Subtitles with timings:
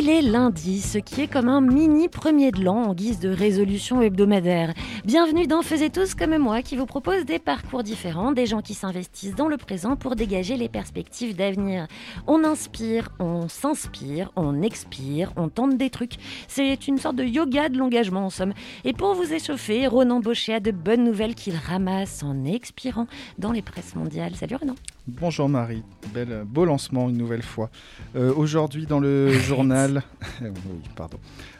[0.00, 3.30] Il est lundi, ce qui est comme un mini premier de l'an en guise de
[3.30, 4.72] résolution hebdomadaire.
[5.04, 8.74] Bienvenue dans Faisez tous comme moi qui vous propose des parcours différents, des gens qui
[8.74, 11.88] s'investissent dans le présent pour dégager les perspectives d'avenir.
[12.28, 16.14] On inspire, on s'inspire, on expire, on tente des trucs.
[16.46, 18.52] C'est une sorte de yoga de l'engagement en somme.
[18.84, 23.08] Et pour vous échauffer, Ronan Baucher a de bonnes nouvelles qu'il ramasse en expirant
[23.38, 24.36] dans les presses mondiales.
[24.36, 24.76] Salut Ronan.
[25.08, 27.70] Bonjour Marie, Belle, beau lancement une nouvelle fois.
[28.14, 30.02] Euh, Aujourd'hui dans le journal,
[30.42, 30.50] oui,
[30.96, 31.16] pardon,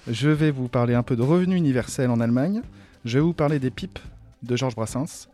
[0.06, 2.60] je vais vous parler un peu de revenu universel en Allemagne,
[3.06, 3.98] je vais vous parler des pipes
[4.42, 5.28] de Georges Brassens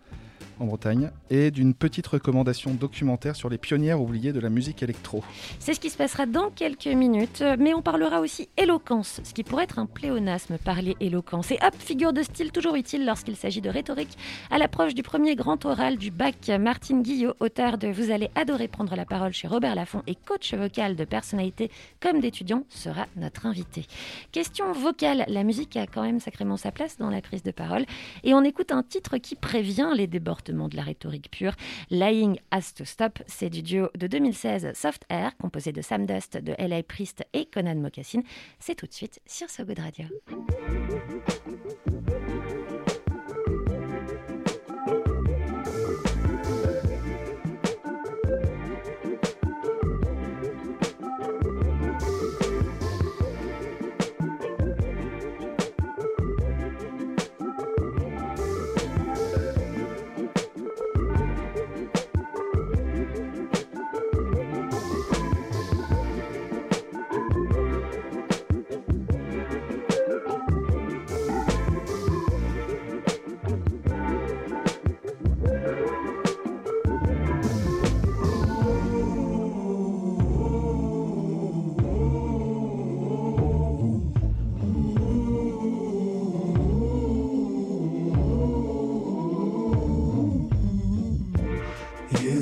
[0.60, 5.22] en Bretagne et d'une petite recommandation documentaire sur les pionnières oubliées de la musique électro.
[5.58, 9.44] C'est ce qui se passera dans quelques minutes, mais on parlera aussi éloquence, ce qui
[9.44, 11.50] pourrait être un pléonasme, parler éloquence.
[11.50, 14.16] Et hop, figure de style toujours utile lorsqu'il s'agit de rhétorique.
[14.50, 18.68] À l'approche du premier grand oral du bac, Martine Guillot, auteur de Vous allez adorer
[18.68, 23.46] prendre la parole chez Robert Laffont et coach vocal de personnalité comme d'étudiants, sera notre
[23.46, 23.86] invité.
[24.32, 27.84] Question vocale, la musique a quand même sacrément sa place dans la prise de parole,
[28.22, 30.06] et on écoute un titre qui prévient les
[30.52, 31.54] de la rhétorique pure.
[31.90, 36.36] Lying Has to Stop, c'est du duo de 2016 Soft Air, composé de Sam Dust,
[36.36, 36.82] de L.A.
[36.82, 38.20] Priest et Conan Mocassin.
[38.58, 40.06] C'est tout de suite sur So Good Radio.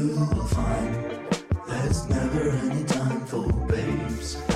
[0.03, 0.97] You'll find
[1.69, 4.52] there's never any time for babes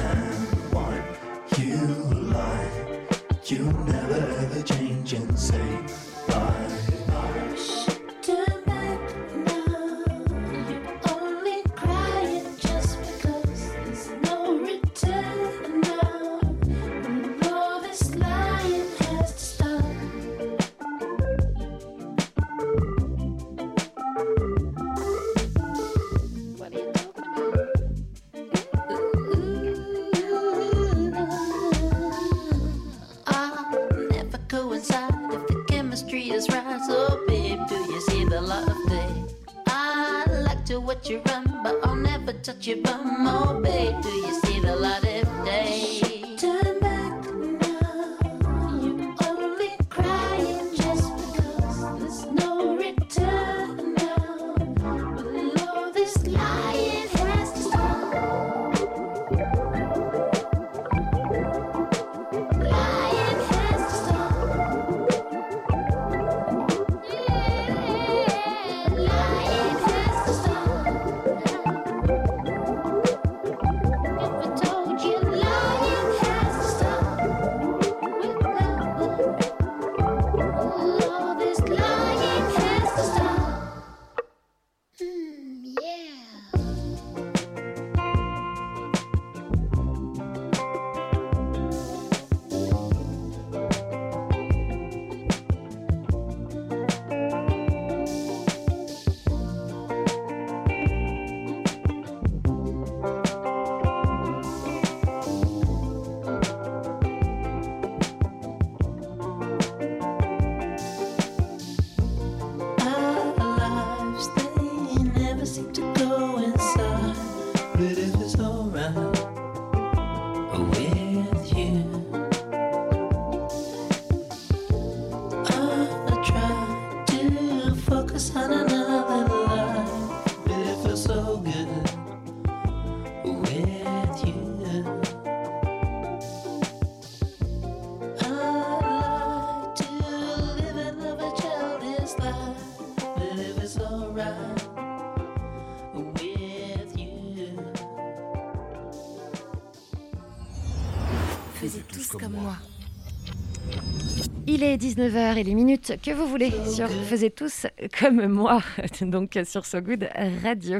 [154.56, 157.66] Il est 19h et les minutes que vous voulez sur Faisez tous
[158.00, 158.62] comme moi,
[159.02, 160.08] donc sur So Good
[160.42, 160.78] Radio.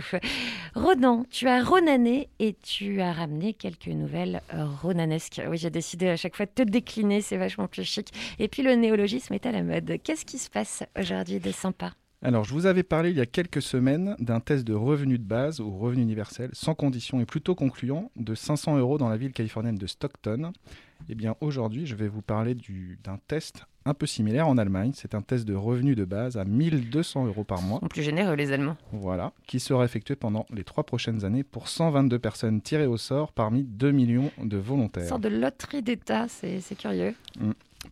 [0.75, 4.41] Ronan, tu as ronané et tu as ramené quelques nouvelles
[4.83, 5.43] ronanesques.
[5.47, 8.09] Oui, j'ai décidé à chaque fois de te décliner, c'est vachement plus chic.
[8.39, 9.99] Et puis le néologisme est à la mode.
[10.03, 11.93] Qu'est-ce qui se passe aujourd'hui de sympa?
[12.23, 15.25] Alors, je vous avais parlé il y a quelques semaines d'un test de revenu de
[15.25, 19.33] base ou revenu universel, sans condition et plutôt concluant, de 500 euros dans la ville
[19.33, 20.53] californienne de Stockton.
[21.09, 24.91] Eh bien, aujourd'hui, je vais vous parler du- d'un test un peu similaire en Allemagne.
[24.95, 27.79] C'est un test de revenu de base à 1200 euros par mois.
[27.81, 28.77] Ils sont plus généreux, les Allemands.
[28.93, 33.33] Voilà, qui sera effectué pendant les trois prochaines années pour 122 personnes tirées au sort
[33.33, 35.09] parmi 2 millions de Une volontaires.
[35.09, 37.15] sorte de loterie d'État, c'est curieux.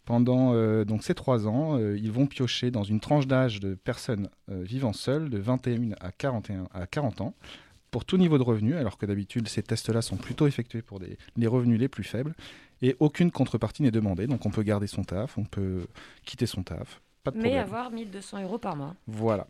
[0.07, 3.75] Pendant euh, donc ces trois ans, euh, ils vont piocher dans une tranche d'âge de
[3.75, 7.35] personnes euh, vivant seules de 21 à 41 à 40 ans
[7.93, 11.17] pour tout niveau de revenu, alors que d'habitude ces tests-là sont plutôt effectués pour des,
[11.37, 12.35] les revenus les plus faibles
[12.83, 14.27] et aucune contrepartie n'est demandée.
[14.27, 15.87] Donc on peut garder son taf, on peut
[16.25, 17.63] quitter son taf, pas de Mais problème.
[17.63, 18.95] avoir 1200 euros par mois.
[19.07, 19.47] Voilà.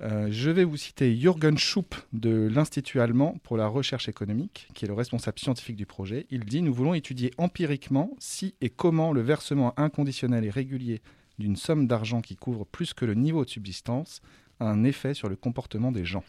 [0.00, 4.84] Euh, je vais vous citer Jürgen Schupp de l'Institut allemand pour la recherche économique, qui
[4.84, 6.26] est le responsable scientifique du projet.
[6.30, 11.02] Il dit Nous voulons étudier empiriquement si et comment le versement inconditionnel et régulier
[11.38, 14.20] d'une somme d'argent qui couvre plus que le niveau de subsistance
[14.58, 16.24] a un effet sur le comportement des gens.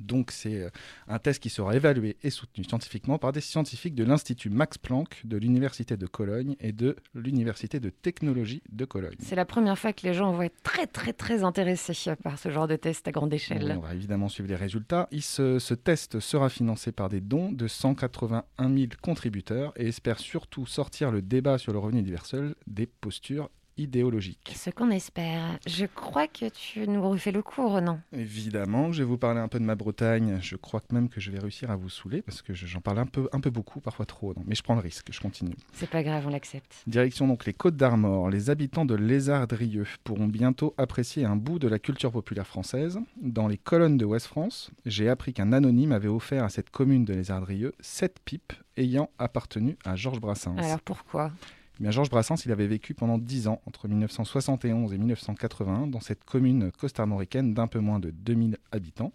[0.00, 0.70] Donc c'est euh,
[1.08, 5.20] un test qui sera évalué et soutenu scientifiquement par des scientifiques de l'Institut Max Planck,
[5.24, 9.16] de l'Université de Cologne et de l'Université de technologie de Cologne.
[9.20, 11.92] C'est la première fois que les gens vont être très très très intéressés
[12.22, 13.74] par ce genre de test à grande échelle.
[13.76, 15.08] On va évidemment suivre les résultats.
[15.10, 20.18] Il se- ce test sera financé par des dons de 181 000 contributeurs et espère
[20.18, 23.50] surtout sortir le débat sur le revenu universel des postures
[24.54, 25.58] Ce qu'on espère.
[25.66, 28.00] Je crois que tu nous refais le cours, Ronan.
[28.12, 30.38] Évidemment, je vais vous parler un peu de ma Bretagne.
[30.40, 32.98] Je crois même que je vais réussir à vous saouler parce que je- j'en parle
[32.98, 34.34] un peu, un peu beaucoup, parfois trop.
[34.34, 35.54] non, mais je prends le risque, je continue.
[35.72, 36.82] C'est pas grave, on l'accepte.
[36.86, 38.30] Direction donc les Côtes d'Armor.
[38.30, 42.98] Les habitants de Lézardrieux pourront bientôt apprécier un bout de la culture populaire française.
[43.20, 47.14] Dans les colonnes de Ouest-France, j'ai appris qu'un anonyme avait offert à cette commune de
[47.14, 50.56] Lézardrieux sept pipes ayant appartenu à Georges Brassens.
[50.58, 51.32] Alors pourquoi?
[51.82, 56.24] Eh Georges Brassens, il avait vécu pendant 10 ans, entre 1971 et 1981, dans cette
[56.24, 59.12] commune costarmoricaine d'un peu moins de 2000 habitants.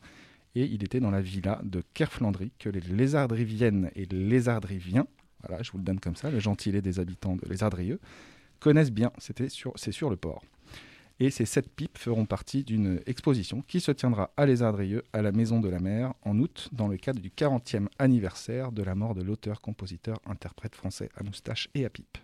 [0.56, 5.06] Et il était dans la villa de Kerflandry, que les lézardriviennes et lézardriviens,
[5.48, 8.00] voilà, je vous le donne comme ça, le gentilé des habitants de Lézardrieux,
[8.60, 10.42] connaissent bien, c'est sur le port.
[11.22, 15.32] Et ces sept pipes feront partie d'une exposition qui se tiendra à Lézardrieux, à la
[15.32, 19.16] Maison de la Mer, en août, dans le cadre du 40e anniversaire de la mort
[19.16, 22.18] de l'auteur, compositeur, interprète français à moustache et à pipe.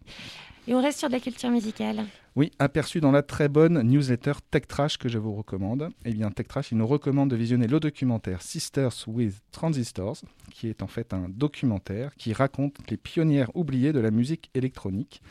[0.68, 2.06] Et on reste sur de la culture musicale.
[2.36, 5.90] Oui, aperçu dans la très bonne newsletter Tech Trash que je vous recommande.
[6.06, 10.18] Eh bien, Tech Trash, il nous recommande de visionner le documentaire Sisters with Transistors,
[10.52, 15.22] qui est en fait un documentaire qui raconte les pionnières oubliées de la musique électronique.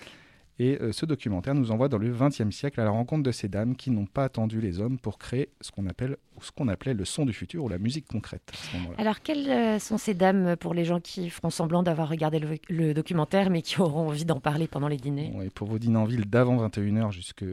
[0.62, 3.48] Et euh, ce documentaire nous envoie dans le XXe siècle à la rencontre de ces
[3.48, 6.68] dames qui n'ont pas attendu les hommes pour créer ce qu'on appelle ou ce qu'on
[6.68, 9.00] appelait le son du futur ou la musique concrète à ce.
[9.00, 12.58] Alors, quelles euh, sont ces dames pour les gens qui feront semblant d'avoir regardé le,
[12.68, 15.30] le documentaire mais qui auront envie d'en parler pendant les dîners?
[15.32, 17.44] Bon, et pour vos dîners en ville d'avant 21h jusque-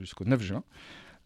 [0.00, 0.64] jusqu'au 9 juin,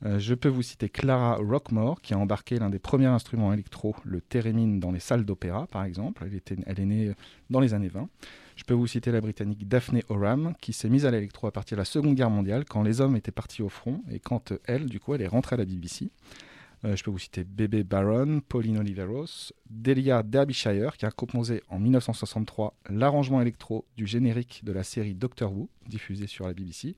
[0.05, 3.95] euh, je peux vous citer Clara Rockmore, qui a embarqué l'un des premiers instruments électro,
[4.05, 6.23] le thérémine, dans les salles d'opéra, par exemple.
[6.27, 7.13] Elle, était, elle est née
[7.49, 8.09] dans les années 20.
[8.61, 11.79] Je peux vous citer la britannique Daphne Oram, qui s'est mise à l'électro à partir
[11.79, 14.59] de la Seconde Guerre mondiale, quand les hommes étaient partis au front, et quand euh,
[14.67, 16.11] elle, du coup, elle est rentrée à la BBC.
[16.85, 21.79] Euh, je peux vous citer Bébé Baron, Pauline Oliveros, Delia Derbyshire, qui a composé en
[21.79, 26.97] 1963 l'arrangement électro du générique de la série Doctor Who, diffusée sur la BBC.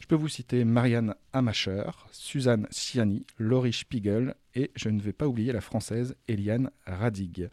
[0.00, 5.28] Je peux vous citer Marianne Amacher, Suzanne Ciani, Laurie Spiegel et je ne vais pas
[5.28, 7.50] oublier la française Eliane Radig.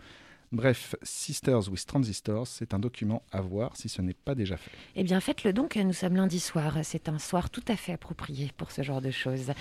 [0.52, 4.72] Bref, Sisters with Transistors, c'est un document à voir si ce n'est pas déjà fait.
[4.96, 6.78] Eh bien, faites-le donc, nous sommes lundi soir.
[6.84, 9.52] C'est un soir tout à fait approprié pour ce genre de choses.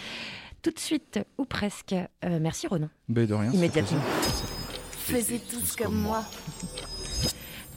[0.62, 1.92] Tout de suite, ou presque.
[1.92, 2.88] euh, merci Ronan.
[3.08, 3.52] Mais de rien.
[3.52, 4.00] Immédiatement.
[4.92, 6.24] Faisiez tous comme moi.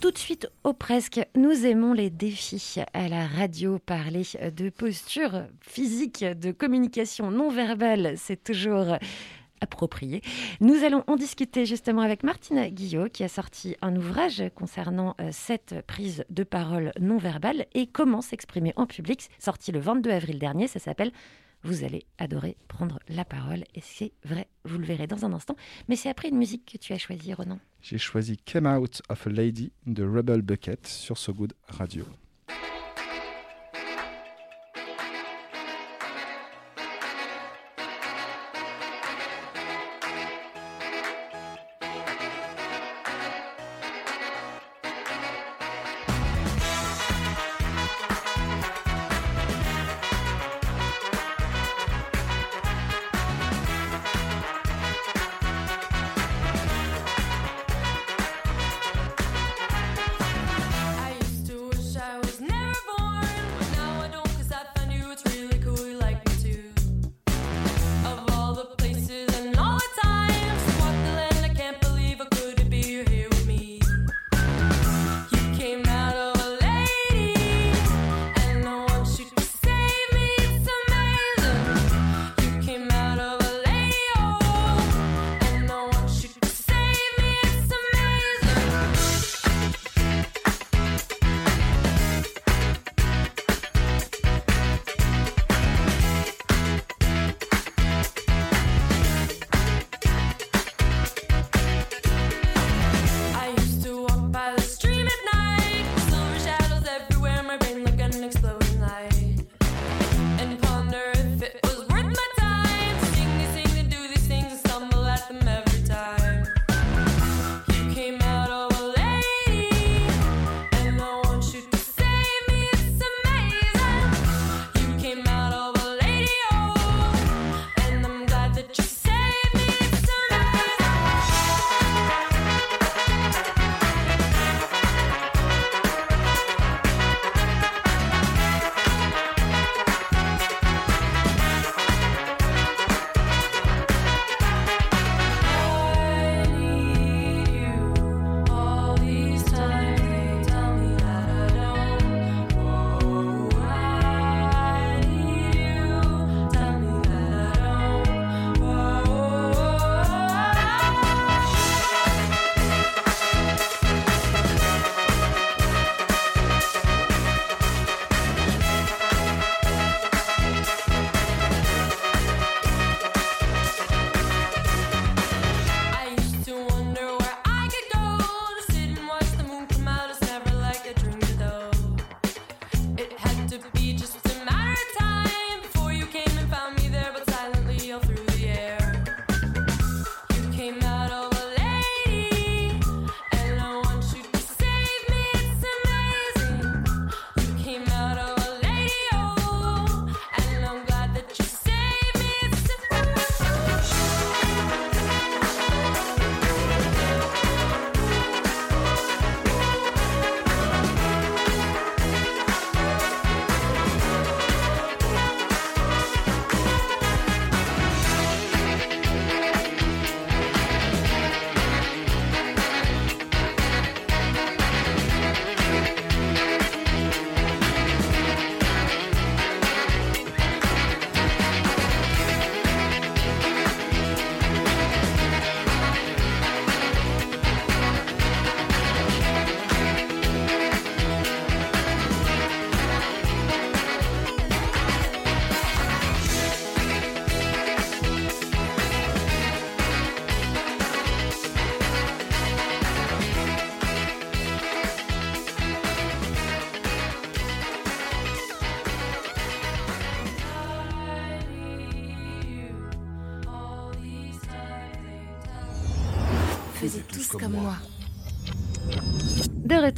[0.01, 3.77] Tout de suite, au presque, nous aimons les défis à la radio.
[3.77, 4.23] Parler
[4.57, 8.97] de posture physique, de communication non verbale, c'est toujours
[9.61, 10.21] approprié.
[10.59, 15.29] Nous allons en discuter justement avec Martine Guillot qui a sorti un ouvrage concernant euh,
[15.31, 20.39] cette prise de parole non verbale et comment s'exprimer en public, sorti le 22 avril
[20.39, 20.67] dernier.
[20.67, 21.11] Ça s'appelle
[21.63, 25.55] Vous allez adorer prendre la parole et c'est vrai, vous le verrez dans un instant.
[25.87, 27.59] Mais c'est après une musique que tu as choisie, Ronan.
[27.81, 32.05] J'ai choisi Came Out of a Lady de Rebel Bucket sur So Good Radio.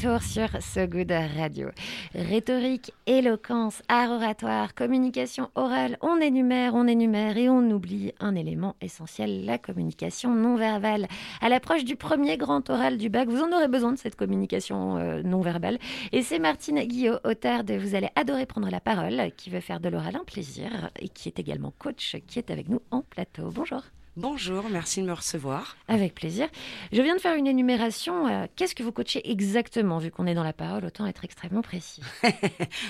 [0.04, 1.70] Retour sur So Good Radio.
[2.14, 8.76] Rhétorique, éloquence, art oratoire, communication orale, on énumère, on énumère et on oublie un élément
[8.82, 11.08] essentiel, la communication non verbale.
[11.42, 14.98] À l'approche du premier grand oral du bac, vous en aurez besoin de cette communication
[14.98, 15.78] euh, non verbale.
[16.12, 19.80] Et c'est Martine Guillot, auteure de Vous allez adorer prendre la parole, qui veut faire
[19.80, 23.50] de l'oral un plaisir et qui est également coach, qui est avec nous en plateau.
[23.52, 23.84] Bonjour.
[24.16, 25.76] Bonjour, merci de me recevoir.
[25.88, 26.48] Avec plaisir.
[26.92, 28.28] Je viens de faire une énumération.
[28.28, 31.64] euh, Qu'est-ce que vous coachez exactement Vu qu'on est dans la parole, autant être extrêmement
[31.64, 32.00] précis.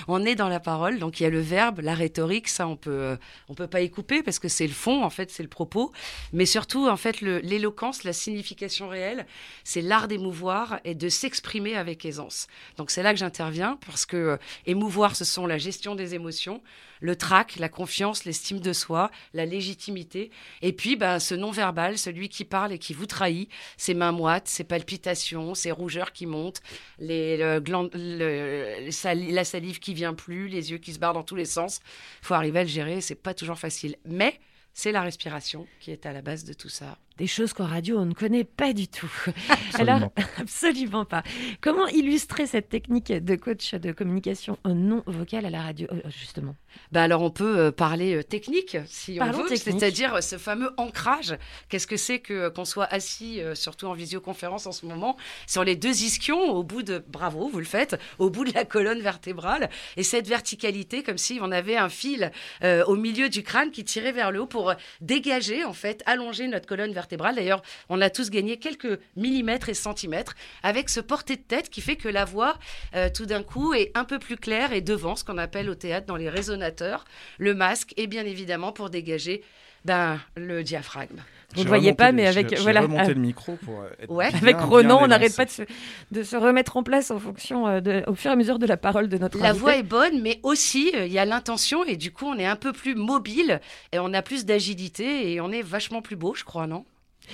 [0.06, 2.76] On est dans la parole, donc il y a le verbe, la rhétorique, ça on
[2.76, 3.16] peut, euh,
[3.48, 5.92] on peut pas y couper parce que c'est le fond, en fait, c'est le propos.
[6.34, 9.24] Mais surtout, en fait, l'éloquence, la signification réelle,
[9.64, 12.48] c'est l'art d'émouvoir et de s'exprimer avec aisance.
[12.76, 16.60] Donc c'est là que j'interviens parce que euh, émouvoir, ce sont la gestion des émotions,
[17.00, 20.30] le trac, la confiance, l'estime de soi, la légitimité.
[20.62, 24.64] Et puis, ce non-verbal, celui qui parle et qui vous trahit, ses mains moites, ses
[24.64, 26.62] palpitations, ses rougeurs qui montent,
[26.98, 31.80] les, la salive qui vient plus, les yeux qui se barrent dans tous les sens.
[32.22, 33.96] Il faut arriver à le gérer, c'est pas toujours facile.
[34.04, 34.38] Mais
[34.72, 36.98] c'est la respiration qui est à la base de tout ça.
[37.18, 39.10] Des choses qu'en radio, on ne connaît pas du tout.
[39.48, 41.22] Absolument Alors, absolument pas.
[41.60, 46.56] Comment illustrer cette technique de coach de communication non vocale à la radio, euh, justement?
[46.90, 50.70] Bah alors on peut euh, parler euh, technique si Parlons on veut, c'est-à-dire ce fameux
[50.76, 51.36] ancrage.
[51.68, 55.16] Qu'est-ce que c'est que qu'on soit assis, surtout en visioconférence en ce moment,
[55.46, 58.64] sur les deux ischions, au bout de bravo, vous le faites, au bout de la
[58.64, 63.42] colonne vertébrale, et cette verticalité comme si on avait un fil euh, au milieu du
[63.42, 67.03] crâne qui tirait vers le haut pour dégager en fait, allonger notre colonne vertébrale.
[67.34, 71.80] D'ailleurs, on a tous gagné quelques millimètres et centimètres avec ce porté de tête qui
[71.80, 72.58] fait que la voix,
[72.94, 75.74] euh, tout d'un coup, est un peu plus claire et devant ce qu'on appelle au
[75.74, 77.04] théâtre dans les résonateurs,
[77.38, 79.42] le masque et bien évidemment pour dégager
[79.84, 81.18] ben, le diaphragme.
[81.54, 84.28] Vous ne voyez pas, mais avec voilà, remonté euh, le micro pour être Ouais.
[84.30, 85.62] bien, avec bien Ronan, on n'arrête pas de se,
[86.10, 88.66] de se remettre en place en fonction euh, de, au fur et à mesure de
[88.66, 89.60] la parole de notre La invité.
[89.60, 92.46] voix est bonne, mais aussi euh, il y a l'intention et du coup on est
[92.46, 93.60] un peu plus mobile
[93.92, 96.84] et on a plus d'agilité et on est vachement plus beau, je crois, non?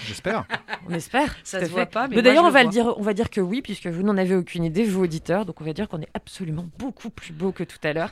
[0.06, 0.46] J'espère.
[0.88, 1.36] On espère.
[1.44, 3.62] Ça se voit pas, mais d'ailleurs, on va le dire, on va dire que oui,
[3.62, 5.44] puisque vous n'en avez aucune idée, vous auditeurs.
[5.46, 8.10] Donc on va dire qu'on est absolument beaucoup plus beau que tout à l'heure.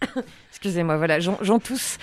[0.50, 1.98] Excusez-moi, voilà, j'en tousse.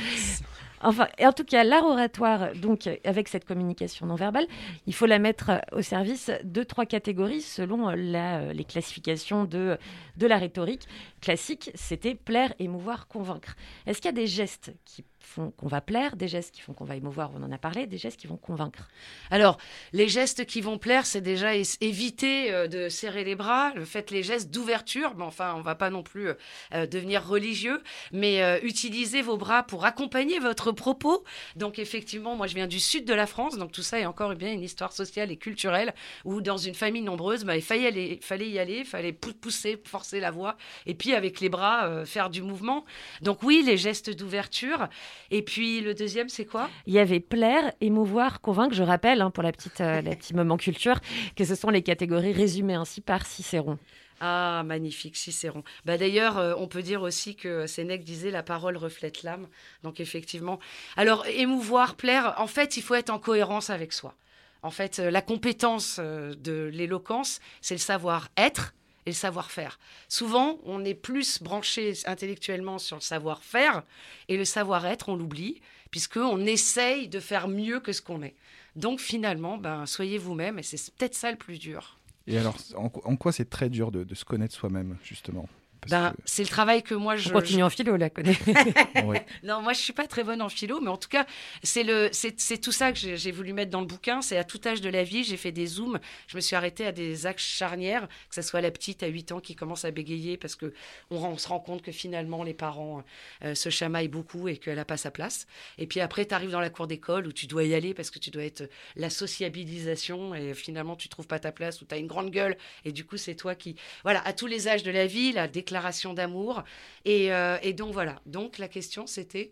[0.82, 4.46] Enfin, et en tout cas, l'art oratoire, donc avec cette communication non verbale,
[4.86, 8.64] il faut la mettre euh, au service de trois catégories selon euh, la, euh, les
[8.64, 9.78] classifications de,
[10.18, 10.88] de la rhétorique
[11.20, 11.72] classique.
[11.74, 13.56] C'était plaire, émouvoir, convaincre.
[13.88, 16.74] Est-ce qu'il y a des gestes qui font qu'on va plaire, des gestes qui font
[16.74, 18.88] qu'on va émouvoir, on en a parlé, des gestes qui vont convaincre
[19.29, 19.57] Alors,
[19.93, 24.24] les gestes qui vont plaire, c'est déjà éviter euh, de serrer les bras, faites les
[24.24, 26.29] gestes d'ouverture, mais enfin, on va pas non plus
[26.74, 27.81] euh, devenir religieux,
[28.12, 31.24] mais euh, utilisez vos bras pour accompagner votre propos.
[31.55, 34.34] Donc, effectivement, moi, je viens du sud de la France, donc tout ça est encore
[34.36, 35.93] bien une histoire sociale et culturelle,
[36.25, 40.19] où dans une famille nombreuse, bah, il fallait, y aller, il fallait pou- pousser, forcer
[40.19, 42.86] la voix, et puis avec les bras, euh, faire du mouvement.
[43.22, 44.87] Donc oui, les gestes d'ouverture.
[45.32, 46.70] Et puis, le deuxième, c'est quoi?
[46.86, 48.75] Il y avait plaire, émouvoir, convaincre.
[48.75, 51.00] Je rappelle, hein, pour la petite, euh, la petite moment culture,
[51.36, 53.77] que ce sont les catégories résumées ainsi par Cicéron.
[54.20, 55.64] Ah, magnifique, Cicéron.
[55.86, 59.48] Bah, D'ailleurs, euh, on peut dire aussi que Sénèque disait la parole reflète l'âme.
[59.84, 60.60] Donc, effectivement.
[60.96, 64.16] Alors, émouvoir, plaire, en fait, il faut être en cohérence avec soi.
[64.64, 68.74] En fait, euh, la compétence euh, de l'éloquence, c'est le savoir-être
[69.07, 69.79] et le savoir-faire.
[70.09, 73.83] Souvent, on est plus branché intellectuellement sur le savoir-faire
[74.27, 78.35] et le savoir-être, on l'oublie, puisqu'on essaye de faire mieux que ce qu'on est.
[78.75, 81.98] Donc, finalement, ben, soyez vous-même et c'est peut-être ça le plus dur.
[82.27, 85.48] Et alors, en, quoi c'est très dur de se connaître soi-même, justement?
[85.90, 87.29] Ben, c'est le travail que moi je.
[87.29, 88.37] On continue en philo, là, connaît.
[89.05, 89.18] oui.
[89.44, 91.25] Non, moi je suis pas très bonne en philo, mais en tout cas,
[91.63, 94.22] c'est le, c'est c'est tout ça que j'ai j'ai voulu mettre dans le bouquin.
[94.22, 96.00] C'est à tout âge de la vie, j'ai fait des zooms.
[96.27, 99.31] Je me suis arrêtée à des axes charnières, que ce soit la petite à 8
[99.31, 100.74] ans qui commence à bégayer parce que
[101.09, 103.03] on, se rend compte que finalement les parents
[103.44, 105.48] euh, se chamaillent beaucoup et qu'elle a pas sa place.
[105.77, 108.09] Et puis après, tu arrives dans la cour d'école où tu dois y aller parce
[108.09, 111.96] que tu dois être la sociabilisation et finalement tu trouves pas ta place ou tu
[111.96, 114.83] as une grande gueule et du coup c'est toi qui voilà à tous les âges
[114.83, 115.76] de la vie la déclaration
[116.13, 116.63] d'amour
[117.05, 119.51] et, euh, et donc voilà donc la question c'était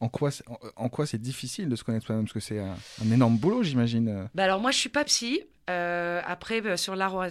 [0.00, 2.24] En quoi, c'est- en, en quoi c'est difficile de se connaître soi-même?
[2.24, 4.28] Parce que c'est un, un énorme boulot, j'imagine.
[4.34, 5.42] Bah alors moi je suis pas psy.
[5.68, 7.30] Euh, après bah, sur l'art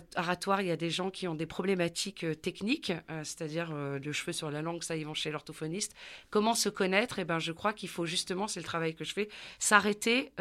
[0.62, 4.32] il y a des gens qui ont des problématiques euh, techniques, euh, c'est-à-dire le cheveu
[4.32, 5.94] sur la langue, ça ils vont chez l'orthophoniste.
[6.30, 7.20] Comment se connaître?
[7.20, 10.32] Et ben je crois qu'il faut justement, c'est le travail que je fais, s'arrêter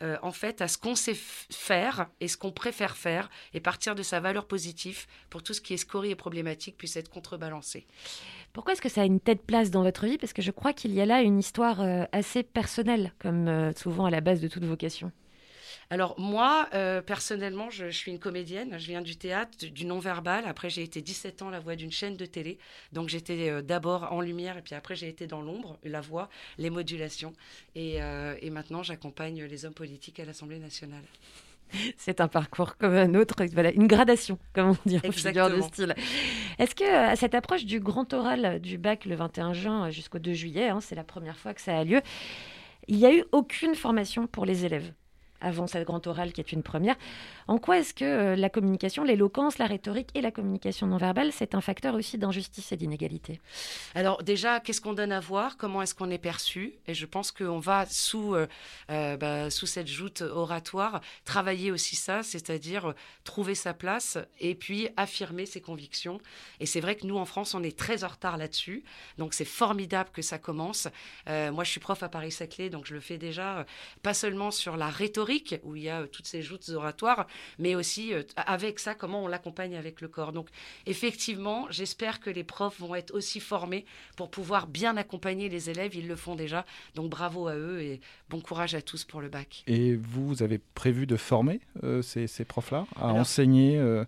[0.00, 4.02] en fait à ce qu'on sait faire et ce qu'on préfère faire et partir de
[4.02, 7.86] sa valeur positive pour tout ce qui est scorie et problématique puisse être contrebalancé.
[8.52, 10.18] Pourquoi est-ce que ça a une telle place dans votre vie?
[10.18, 11.80] Parce que je crois qu'il y a là une histoire
[12.12, 15.12] assez personnelle, comme souvent à la base de toute vocation.
[15.92, 19.84] Alors moi, euh, personnellement, je, je suis une comédienne, je viens du théâtre, du, du
[19.84, 20.46] non-verbal.
[20.46, 22.56] Après, j'ai été 17 ans la voix d'une chaîne de télé.
[22.92, 26.30] Donc j'étais euh, d'abord en lumière et puis après j'ai été dans l'ombre, la voix,
[26.56, 27.34] les modulations.
[27.74, 31.02] Et, euh, et maintenant, j'accompagne les hommes politiques à l'Assemblée nationale.
[31.98, 35.60] C'est un parcours comme un autre, voilà, une gradation, comme on dit en figure de
[35.60, 35.94] style.
[36.58, 40.32] Est-ce que à cette approche du grand oral du bac le 21 juin jusqu'au 2
[40.32, 42.00] juillet, hein, c'est la première fois que ça a lieu,
[42.88, 44.90] il n'y a eu aucune formation pour les élèves?
[45.42, 46.96] Avant cette grande orale qui est une première.
[47.48, 51.32] En quoi est-ce que euh, la communication, l'éloquence, la rhétorique et la communication non verbale,
[51.32, 53.40] c'est un facteur aussi d'injustice et d'inégalité?
[53.94, 55.56] Alors déjà, qu'est-ce qu'on donne à voir?
[55.56, 56.74] Comment est-ce qu'on est perçu?
[56.86, 58.46] Et je pense qu'on va sous euh,
[58.90, 64.88] euh, bah, sous cette joute oratoire travailler aussi ça, c'est-à-dire trouver sa place et puis
[64.96, 66.20] affirmer ses convictions.
[66.60, 68.84] Et c'est vrai que nous en France, on est très en retard là-dessus.
[69.18, 70.88] Donc c'est formidable que ça commence.
[71.26, 73.66] Moi, je suis prof à Paris-Saclay, donc je le fais déjà
[74.02, 75.31] pas seulement sur la rhétorique
[75.62, 77.26] où il y a euh, toutes ces joutes oratoires,
[77.58, 80.32] mais aussi euh, avec ça comment on l'accompagne avec le corps.
[80.32, 80.48] Donc
[80.86, 83.84] effectivement, j'espère que les profs vont être aussi formés
[84.16, 85.94] pour pouvoir bien accompagner les élèves.
[85.94, 86.64] Ils le font déjà.
[86.94, 89.62] Donc bravo à eux et bon courage à tous pour le bac.
[89.66, 94.04] Et vous, vous avez prévu de former euh, ces, ces profs-là à Alors, enseigner euh,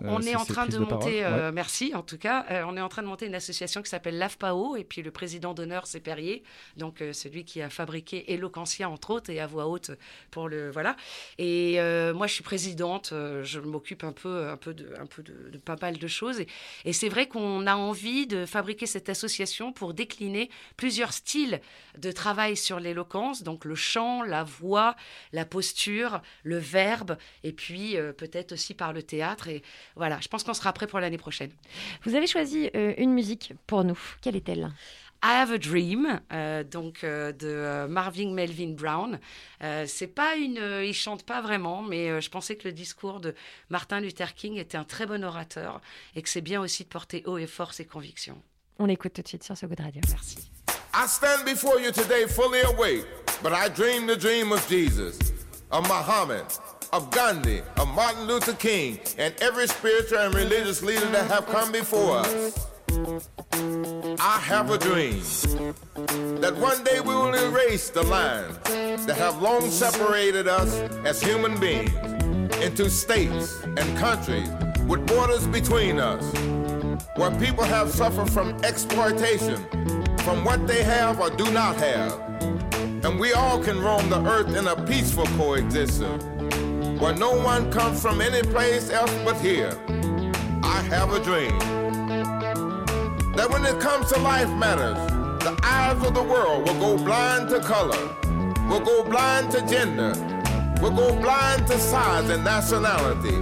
[0.00, 1.52] On ces- est en train de monter, euh, Ouais.
[1.52, 4.16] merci en tout cas, euh, on est en train de monter une association qui s'appelle
[4.16, 6.42] l'AFPAO et puis le président d'honneur c'est Perrier,
[6.78, 9.90] donc euh, celui qui a fabriqué Eloquentia entre autres et à voix haute
[10.30, 10.96] pour le voilà.
[11.36, 15.04] Et euh, moi je suis présidente, euh, je m'occupe un peu, un peu de, un
[15.06, 16.46] peu de, de pas mal de choses et,
[16.86, 21.60] et c'est vrai qu'on a envie de fabriquer cette association pour décliner plusieurs styles
[21.98, 24.96] de travail sur l'éloquence, donc le chant, la voix,
[25.32, 29.62] la posture, le verbe et puis euh, peut-être aussi par le théâtre et
[29.96, 31.50] voilà, je pense qu'on sera prêt pour l'année prochaine.
[32.04, 33.98] Vous avez choisi euh, une musique pour nous.
[34.20, 34.72] Quelle est-elle?
[35.24, 39.20] I Have a Dream, euh, donc euh, de Marvin Melvin Brown.
[39.62, 42.72] Euh, c'est pas une, euh, il chante pas vraiment, mais euh, je pensais que le
[42.72, 43.32] discours de
[43.70, 45.80] Martin Luther King était un très bon orateur
[46.16, 48.42] et que c'est bien aussi de porter haut et fort ses convictions.
[48.80, 50.00] On l'écoute tout de suite sur ce Good Radio.
[50.08, 50.50] Merci.
[50.92, 53.06] I stand before you today fully awake,
[53.44, 55.16] but I dream the dream of Jesus,
[55.72, 56.44] of Muhammad,
[56.92, 61.72] of Gandhi, of Martin Luther King, and every spiritual and religious leader that have come
[61.72, 62.68] before us.
[64.20, 65.22] I have a dream
[66.40, 68.58] that one day we will erase the lines
[69.06, 70.74] that have long separated us
[71.06, 71.90] as human beings
[72.56, 74.48] into states and countries
[74.86, 76.22] with borders between us,
[77.16, 79.56] where people have suffered from exploitation
[80.18, 82.31] from what they have or do not have.
[83.04, 86.22] And we all can roam the earth in a peaceful coexistence,
[87.00, 89.76] where no one comes from any place else but here.
[90.62, 91.58] I have a dream
[93.34, 94.96] that when it comes to life matters,
[95.42, 98.16] the eyes of the world will go blind to color,
[98.68, 100.12] will go blind to gender,
[100.80, 103.34] will go blind to size and nationality,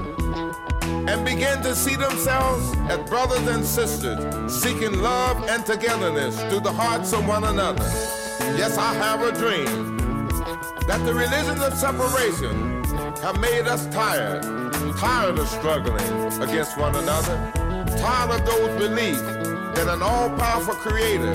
[1.11, 6.73] and begin to see themselves as brothers and sisters, seeking love and togetherness through the
[6.73, 8.20] hearts of one another.
[8.57, 9.97] Yes, I have a dream
[10.87, 12.85] that the religions of separation
[13.23, 14.43] have made us tired,
[14.97, 16.03] tired of struggling
[16.43, 17.53] against one another,
[17.99, 21.35] tired of those beliefs that an all-powerful creator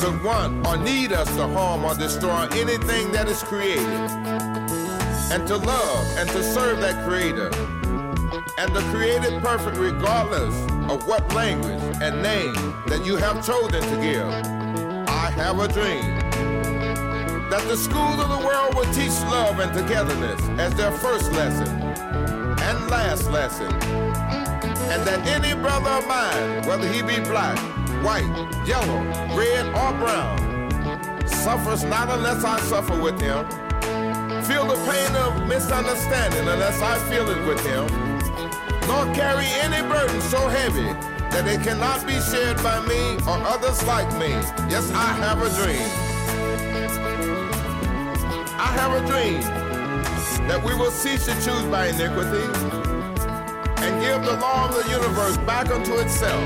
[0.00, 3.86] could want or need us to harm or destroy anything that is created.
[5.32, 7.46] And to love and to serve that creator
[8.58, 10.54] and the created perfect regardless
[10.90, 12.54] of what language and name
[12.86, 14.63] that you have chosen to give.
[15.36, 16.14] Have a dream
[17.50, 21.68] that the schools of the world will teach love and togetherness as their first lesson
[22.62, 23.72] and last lesson.
[24.92, 27.58] And that any brother of mine, whether he be black,
[28.04, 28.30] white,
[28.64, 29.02] yellow,
[29.36, 33.44] red, or brown, suffers not unless I suffer with him.
[34.44, 37.86] Feel the pain of misunderstanding unless I feel it with him.
[38.86, 43.82] Nor carry any burden so heavy that it cannot be shared by me or others
[43.90, 44.30] like me.
[44.70, 45.82] Yes, I have a dream.
[48.54, 49.40] I have a dream
[50.46, 52.46] that we will cease to choose by iniquity
[53.82, 56.40] and give the law of the universe back unto itself,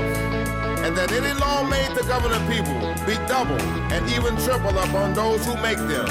[0.81, 3.61] and that any law made to govern the people be double
[3.93, 6.09] and even triple upon those who make them,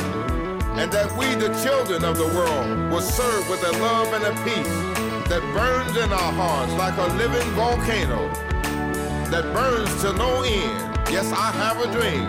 [0.79, 4.35] and that we, the children of the world, will serve with a love and a
[4.47, 4.79] peace
[5.27, 8.48] that burns in our hearts like a living volcano
[9.31, 10.99] that burns to no end.
[11.11, 12.29] Yes, I have a dream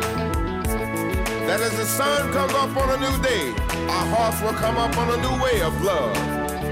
[1.47, 3.51] that as the sun comes up on a new day,
[3.87, 6.15] our hearts will come up on a new way of love,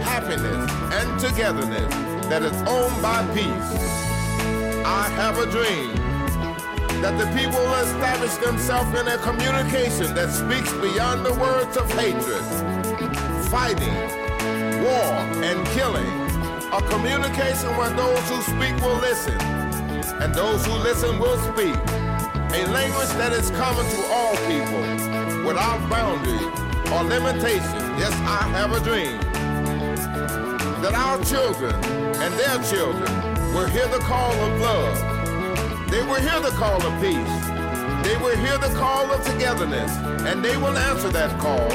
[0.03, 1.93] happiness, and togetherness
[2.27, 3.71] that is owned by peace.
[4.85, 5.95] I have a dream
[7.01, 11.89] that the people will establish themselves in a communication that speaks beyond the words of
[11.93, 12.43] hatred,
[13.49, 13.95] fighting,
[14.83, 16.27] war, and killing.
[16.73, 19.39] A communication where those who speak will listen,
[20.27, 21.75] and those who listen will speak.
[22.59, 24.83] A language that is common to all people,
[25.47, 26.43] without boundary
[26.91, 27.79] or limitation.
[27.95, 29.19] Yes, I have a dream
[30.83, 31.73] that our children
[32.23, 33.09] and their children
[33.53, 35.89] will hear the call of love.
[35.89, 37.35] They will hear the call of peace.
[38.03, 39.95] They will hear the call of togetherness,
[40.27, 41.69] and they will answer that call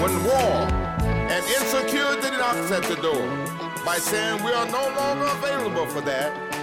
[0.00, 0.54] when war
[1.02, 3.26] and insecurity knocks at the door
[3.84, 6.53] by saying we are no longer available for that.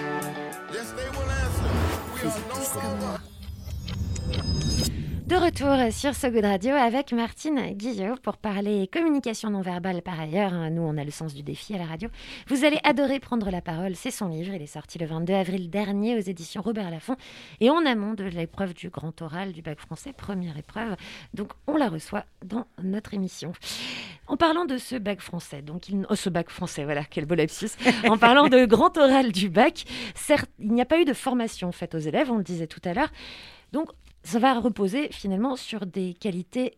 [2.21, 2.36] 就是
[2.75, 3.30] 这个。
[5.31, 10.51] De retour sur So Good Radio avec Martine Guillot pour parler communication non verbale par ailleurs.
[10.51, 10.71] hein.
[10.71, 12.09] Nous, on a le sens du défi à la radio.
[12.47, 13.95] Vous allez adorer prendre la parole.
[13.95, 14.53] C'est son livre.
[14.53, 17.15] Il est sorti le 22 avril dernier aux éditions Robert Laffont
[17.61, 20.97] et en amont de l'épreuve du grand oral du bac français, première épreuve.
[21.33, 23.53] Donc, on la reçoit dans notre émission.
[24.27, 26.05] En parlant de ce bac français, donc il...
[26.09, 27.69] oh, ce bac français, voilà, quel beau lapsus.
[28.05, 31.71] En parlant de grand oral du bac, certes, il n'y a pas eu de formation
[31.71, 33.11] faite aux élèves, on le disait tout à l'heure.
[33.71, 33.87] Donc,
[34.23, 36.77] ça va reposer finalement sur des qualités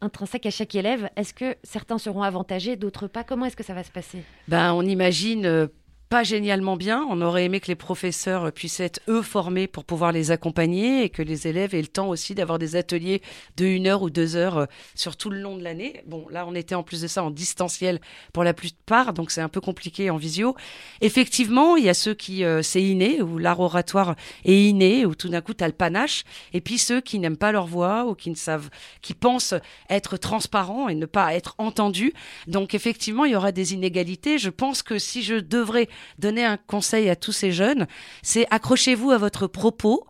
[0.00, 1.10] intrinsèques à chaque élève.
[1.16, 3.24] Est-ce que certains seront avantagés, d'autres pas?
[3.24, 4.22] Comment est-ce que ça va se passer?
[4.46, 5.66] Ben, on imagine euh,
[6.08, 7.06] pas génialement bien.
[7.10, 11.10] On aurait aimé que les professeurs puissent être eux formés pour pouvoir les accompagner et
[11.10, 13.20] que les élèves aient le temps aussi d'avoir des ateliers
[13.56, 16.02] de une heure ou deux heures euh, sur tout le long de l'année.
[16.06, 18.00] Bon, là, on était en plus de ça en distanciel
[18.32, 20.56] pour la plupart, donc c'est un peu compliqué en visio.
[21.00, 25.14] Effectivement, il y a ceux qui euh, c'est inné, où l'art oratoire est inné, où
[25.14, 28.06] tout d'un coup tu as le panache, et puis ceux qui n'aiment pas leur voix
[28.06, 28.70] ou qui ne savent,
[29.02, 29.54] qui pensent
[29.90, 32.14] être transparents et ne pas être entendus.
[32.46, 34.38] Donc effectivement, il y aura des inégalités.
[34.38, 37.86] Je pense que si je devrais donner un conseil à tous ces jeunes,
[38.22, 40.06] c'est accrochez-vous à votre propos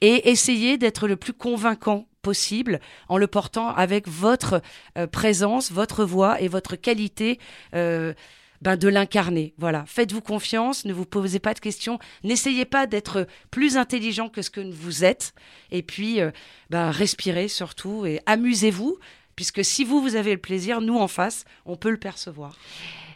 [0.00, 4.60] et essayez d'être le plus convaincant possible en le portant avec votre
[4.96, 7.38] euh, présence, votre voix et votre qualité
[7.74, 8.12] euh,
[8.60, 9.54] ben, de l'incarner.
[9.56, 9.84] Voilà.
[9.86, 14.50] Faites-vous confiance, ne vous posez pas de questions, n'essayez pas d'être plus intelligent que ce
[14.50, 15.32] que vous êtes,
[15.70, 16.30] et puis euh,
[16.70, 18.98] ben, respirez surtout et amusez-vous,
[19.36, 22.56] puisque si vous, vous avez le plaisir, nous en face, on peut le percevoir.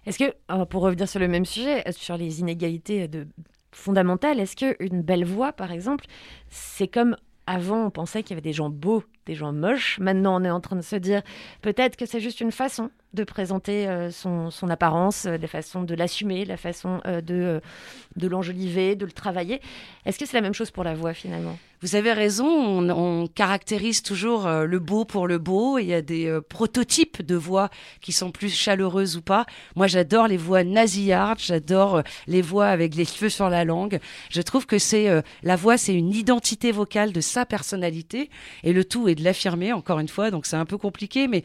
[0.07, 3.29] Est-ce que, euh, pour revenir sur le même sujet, euh, sur les inégalités de
[3.73, 6.05] fondamentales, est-ce qu'une belle voix, par exemple,
[6.49, 9.99] c'est comme avant, on pensait qu'il y avait des gens beaux, des gens moches.
[9.99, 11.23] Maintenant, on est en train de se dire
[11.61, 15.83] peut-être que c'est juste une façon de présenter euh, son, son apparence, euh, la façon
[15.83, 17.61] de l'assumer, la façon euh, de, euh,
[18.17, 19.61] de l'enjoliver, de le travailler.
[20.07, 21.59] Est-ce que c'est la même chose pour la voix finalement?
[21.83, 22.47] Vous avez raison,
[22.91, 25.79] on, caractérise toujours le beau pour le beau.
[25.79, 29.47] Il y a des prototypes de voix qui sont plus chaleureuses ou pas.
[29.75, 33.99] Moi, j'adore les voix nasillardes, j'adore les voix avec les cheveux sur la langue.
[34.31, 38.31] Je trouve que c'est la voix, c'est une identité vocale de sa personnalité
[38.63, 39.73] et le tout est de l'affirmer.
[39.73, 41.43] Encore une fois, donc c'est un peu compliqué, mais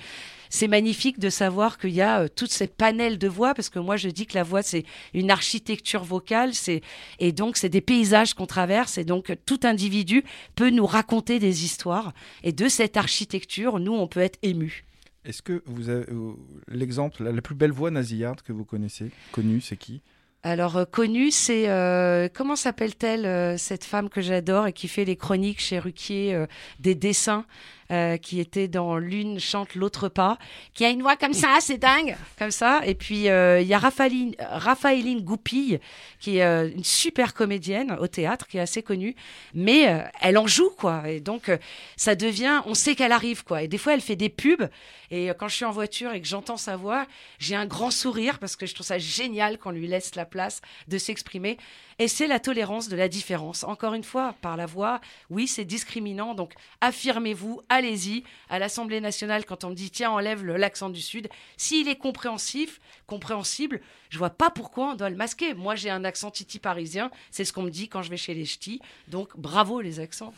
[0.50, 3.80] c'est magnifique de savoir qu'il y a euh, toutes ces panels de voix parce que
[3.80, 6.82] moi je dis que la voix c'est une architecture vocale c'est
[7.20, 10.24] et donc c'est des paysages qu'on traverse et donc tout individu
[10.56, 14.86] peut nous raconter des histoires et de cette architecture nous on peut être ému.
[15.26, 16.34] Est-ce que vous avez euh,
[16.70, 20.02] l'exemple, la plus belle voix nasillarde que vous connaissez, connue, c'est qui?
[20.48, 25.04] Alors euh, connue, c'est euh, comment s'appelle-t-elle euh, cette femme que j'adore et qui fait
[25.04, 26.46] les chroniques chez Ruquier
[26.80, 27.46] des dessins?
[27.90, 30.38] Euh, qui était dans l'une chante l'autre pas,
[30.74, 32.82] qui a une voix comme ça, c'est dingue, comme ça.
[32.86, 35.80] Et puis euh, il y a Raphaëline, Raphaëline Goupille
[36.20, 39.16] qui est euh, une super comédienne au théâtre, qui est assez connue,
[39.54, 41.10] mais elle en joue quoi.
[41.10, 41.50] Et donc
[41.96, 43.64] ça devient, on sait qu'elle arrive quoi.
[43.64, 44.68] Et des fois elle fait des pubs.
[45.10, 47.06] Et quand je suis en voiture et que j'entends sa voix,
[47.40, 50.60] j'ai un grand sourire parce que je trouve ça génial qu'on lui laisse la place
[50.90, 51.58] de s'exprimer.
[52.00, 53.64] Et c'est la tolérance de la différence.
[53.64, 56.36] Encore une fois, par la voix, oui, c'est discriminant.
[56.36, 58.24] Donc, affirmez-vous, allez-y.
[58.50, 62.80] À l'Assemblée nationale, quand on me dit, tiens, enlève l'accent du Sud, s'il est compréhensif,
[63.08, 65.56] compréhensible, je vois pas pourquoi on doit le masquer.
[65.56, 67.10] Moi, j'ai un accent titi parisien.
[67.32, 68.80] C'est ce qu'on me dit quand je vais chez les ch'tis.
[69.08, 70.34] Donc, bravo les accents.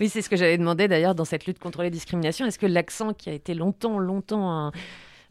[0.00, 2.46] Oui, c'est ce que j'avais demandé d'ailleurs dans cette lutte contre les discriminations.
[2.46, 4.72] Est-ce que l'accent qui a été longtemps, longtemps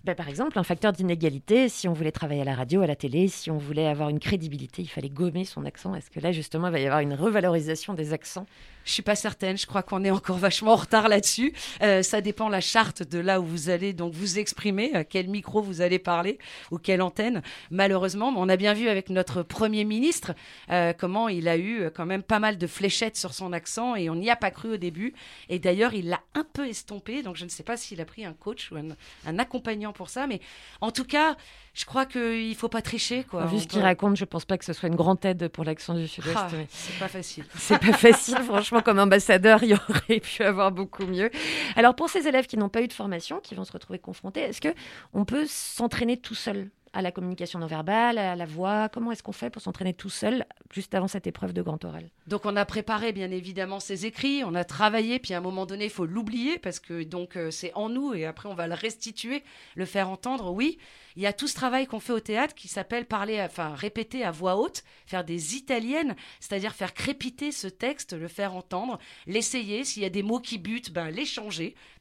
[0.05, 2.95] ben, par exemple, un facteur d'inégalité, si on voulait travailler à la radio, à la
[2.95, 5.95] télé, si on voulait avoir une crédibilité, il fallait gommer son accent.
[5.95, 8.45] Est-ce que là, justement, il va y avoir une revalorisation des accents?
[8.85, 9.57] Je suis pas certaine.
[9.57, 11.53] Je crois qu'on est encore vachement en retard là-dessus.
[11.81, 15.27] Euh, ça dépend la charte de là où vous allez donc vous exprimer, à quel
[15.27, 16.37] micro vous allez parler
[16.69, 17.41] ou quelle antenne.
[17.71, 20.33] Malheureusement, on a bien vu avec notre premier ministre
[20.69, 23.95] euh, comment il a eu euh, quand même pas mal de fléchettes sur son accent
[23.95, 25.15] et on n'y a pas cru au début.
[25.49, 27.23] Et d'ailleurs, il l'a un peu estompé.
[27.23, 28.89] Donc je ne sais pas s'il a pris un coach ou un,
[29.25, 30.27] un accompagnant pour ça.
[30.27, 30.39] Mais
[30.81, 31.35] en tout cas,
[31.73, 33.23] je crois qu'il ne faut pas tricher.
[33.23, 33.45] Quoi.
[33.47, 35.93] Vu ce qu'il raconte, je pense pas que ce soit une grande aide pour l'accent
[35.95, 36.37] du Sud-Ouest.
[36.39, 37.45] Ah, mais- c'est pas facile.
[37.57, 41.31] C'est pas facile, franchement, comme ambassadeur, il aurait pu avoir beaucoup mieux.
[41.75, 44.41] Alors, pour ces élèves qui n'ont pas eu de formation, qui vont se retrouver confrontés,
[44.41, 44.73] est-ce que
[45.13, 46.69] on peut s'entraîner tout seul?
[46.95, 50.09] À la communication non verbale, à la voix Comment est-ce qu'on fait pour s'entraîner tout
[50.09, 52.09] seul juste avant cette épreuve de grand oral?
[52.25, 55.65] Donc on a préparé bien évidemment ces écrits, on a travaillé, puis à un moment
[55.65, 58.67] donné, il faut l'oublier parce que donc euh, c'est en nous et après on va
[58.67, 59.43] le restituer,
[59.75, 60.51] le faire entendre.
[60.51, 60.77] Oui,
[61.17, 64.23] il y a tout ce travail qu'on fait au théâtre qui s'appelle parler, enfin répéter
[64.23, 69.83] à voix haute, faire des italiennes, c'est-à-dire faire crépiter ce texte, le faire entendre, l'essayer.
[69.83, 71.25] S'il y a des mots qui butent, ben les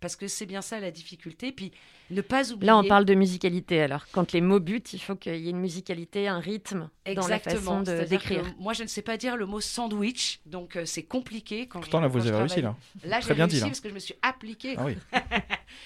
[0.00, 1.50] parce que c'est bien ça la difficulté.
[1.50, 1.72] Puis
[2.10, 2.66] ne pas oublier.
[2.66, 3.80] Là, on parle de musicalité.
[3.82, 7.26] Alors, quand les mots butent, il faut qu'il y ait une musicalité, un rythme dans
[7.28, 8.08] la façon Exactement.
[8.08, 8.44] d'écrire.
[8.58, 11.66] Moi, je ne sais pas dire le mot sandwich, donc euh, c'est compliqué.
[11.66, 12.76] Quand Pourtant, je, là, vous avez réussi, là.
[13.04, 13.66] Là, bien réussi dit, là.
[13.66, 14.74] parce que je me suis appliquée.
[14.76, 14.96] Ah oui.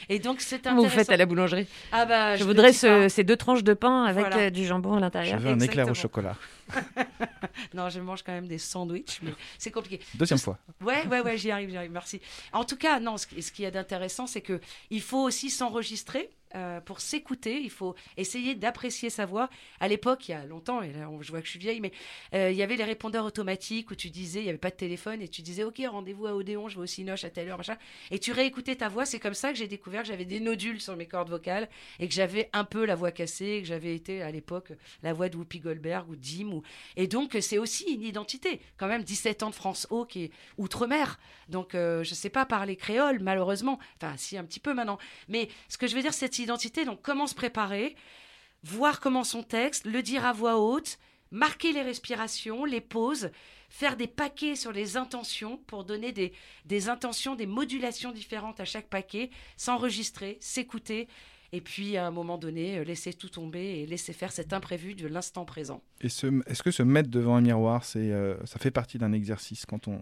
[0.08, 0.82] Et donc, c'est intéressant.
[0.82, 3.74] vous faites à la boulangerie Ah bah, Je je voudrais ce- ces deux tranches de
[3.74, 4.44] pain avec Voilà.
[4.44, 5.38] euh, du jambon à l'intérieur.
[5.38, 6.36] Je veux un éclair au chocolat.
[7.74, 10.00] non, je mange quand même des sandwichs, mais c'est compliqué.
[10.14, 10.58] Deuxième fois.
[10.80, 12.20] Ouais, ouais, ouais, j'y arrive, j'y arrive, merci.
[12.52, 14.60] En tout cas, non, ce, qui- ce qu'il y a d'intéressant, c'est que
[14.90, 16.30] il faut aussi s'enregistrer.
[16.54, 19.48] Euh, pour s'écouter, il faut essayer d'apprécier sa voix.
[19.80, 21.92] À l'époque, il y a longtemps, et là, je vois que je suis vieille, mais
[22.34, 24.76] euh, il y avait les répondeurs automatiques où tu disais, il n'y avait pas de
[24.76, 27.58] téléphone, et tu disais, OK, rendez-vous à Odéon, je vais au Cinoche à telle heure,
[27.58, 27.76] machin.
[28.10, 29.04] Et tu réécoutais ta voix.
[29.04, 32.08] C'est comme ça que j'ai découvert que j'avais des nodules sur mes cordes vocales et
[32.08, 35.36] que j'avais un peu la voix cassée, que j'avais été à l'époque la voix de
[35.36, 36.52] Whoopi Goldberg ou Dim.
[36.52, 36.62] Ou...
[36.96, 38.60] Et donc, c'est aussi une identité.
[38.76, 41.18] Quand même, 17 ans de France O qui est outre-mer.
[41.48, 43.78] Donc, euh, je ne sais pas parler créole, malheureusement.
[43.96, 44.98] Enfin, si, un petit peu maintenant.
[45.28, 47.96] Mais ce que je veux dire, cette identité, donc, comment se préparer,
[48.62, 50.98] voir comment son texte, le dire à voix haute,
[51.30, 53.30] marquer les respirations, les pauses,
[53.68, 56.32] faire des paquets sur les intentions pour donner des,
[56.64, 61.06] des intentions, des modulations différentes à chaque paquet, s'enregistrer, s'écouter.
[61.52, 64.94] Et puis, à un moment donné, euh, laisser tout tomber et laisser faire cet imprévu
[64.94, 65.82] de l'instant présent.
[66.02, 69.64] Et est-ce que se mettre devant un miroir, c'est, euh, ça fait partie d'un exercice
[69.66, 69.98] quand on,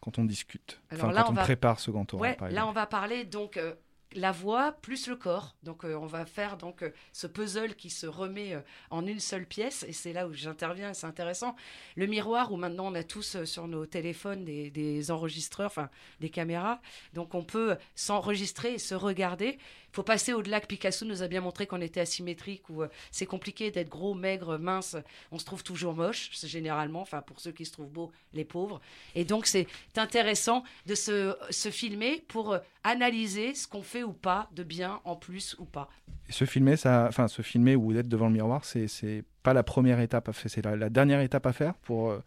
[0.00, 0.80] quand on discute?
[0.90, 2.86] Alors Enfin, là, quand on on, va- prépare ce grand Ouais, par là, on va
[2.86, 3.74] parler donc euh,
[4.14, 5.54] la voix plus le corps.
[5.62, 9.20] Donc, euh, on va faire donc euh, ce puzzle qui se remet euh, en une
[9.20, 9.84] seule pièce.
[9.86, 10.94] Et c'est là où j'interviens.
[10.94, 11.56] C'est intéressant.
[11.96, 15.90] Le miroir où maintenant on a tous sur nos téléphones des, des enregistreurs, enfin
[16.20, 16.80] des caméras.
[17.12, 19.58] Donc, on peut s'enregistrer et se regarder.
[19.90, 22.88] Il faut passer au-delà que Picasso nous a bien montré qu'on était asymétrique ou euh,
[23.10, 24.96] c'est compliqué d'être gros, maigre, mince.
[25.32, 27.00] On se trouve toujours moche, généralement.
[27.00, 28.80] Enfin, pour ceux qui se trouvent beaux, les pauvres.
[29.14, 34.12] Et donc, c'est intéressant de se, se filmer pour euh, analyser ce qu'on fait ou
[34.12, 35.88] pas de bien en plus ou pas.
[36.28, 39.54] Et se filmer, ça, enfin, se filmer ou être devant le miroir, c'est, c'est pas
[39.54, 42.10] la première étape à faire, c'est la, la dernière étape à faire pour.
[42.10, 42.22] euh,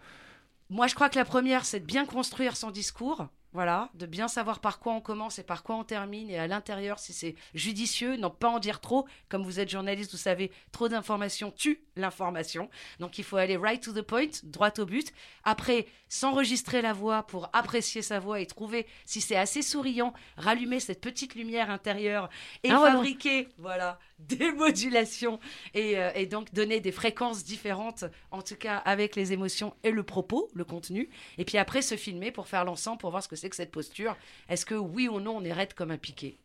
[0.71, 3.27] Moi, je crois que la première, c'est de bien construire son discours.
[3.53, 6.47] Voilà, de bien savoir par quoi on commence et par quoi on termine, et à
[6.47, 9.05] l'intérieur, si c'est judicieux, non pas en dire trop.
[9.27, 12.69] Comme vous êtes journaliste, vous savez, trop d'informations tue l'information.
[12.99, 15.11] Donc il faut aller right to the point, droit au but.
[15.43, 20.79] Après, s'enregistrer la voix pour apprécier sa voix et trouver si c'est assez souriant, rallumer
[20.79, 22.29] cette petite lumière intérieure
[22.63, 25.39] et Ah fabriquer, voilà, des modulations
[25.73, 29.91] et, euh, et donc donner des fréquences différentes, en tout cas avec les émotions et
[29.91, 31.09] le propos, le contenu.
[31.37, 33.71] Et puis après, se filmer pour faire l'ensemble, pour voir ce que c'est que cette
[33.71, 34.15] posture.
[34.49, 36.37] Est-ce que oui ou non, on est raide comme un piqué?